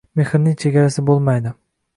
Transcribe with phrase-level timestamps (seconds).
[0.19, 1.57] Mehrning chegarasi bo‘lmaydi